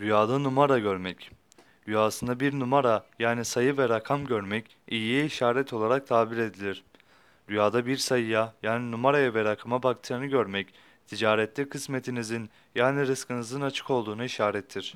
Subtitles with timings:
[0.00, 1.30] Rüyada numara görmek.
[1.88, 6.84] Rüyasında bir numara yani sayı ve rakam görmek iyiye işaret olarak tabir edilir.
[7.50, 10.74] Rüyada bir sayıya yani numaraya ve rakama baktığını görmek
[11.06, 14.94] ticarette kısmetinizin yani rızkınızın açık olduğunu işarettir.